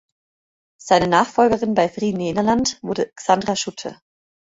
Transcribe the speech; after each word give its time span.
Seine 0.81 1.07
Nachfolgerin 1.07 1.75
bei 1.75 1.87
"Vrij 1.87 2.13
Nederland" 2.13 2.79
wurde 2.81 3.11
Xandra 3.15 3.55
Schutte. 3.55 4.01